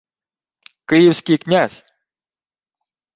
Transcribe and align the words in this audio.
—Київський 0.85 1.37
князь! 1.37 1.85